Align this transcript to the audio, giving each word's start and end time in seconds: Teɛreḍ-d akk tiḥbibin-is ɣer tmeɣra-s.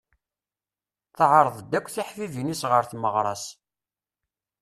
Teɛreḍ-d 1.17 1.77
akk 1.77 1.87
tiḥbibin-is 1.93 2.63
ɣer 2.71 2.83
tmeɣra-s. 2.85 3.45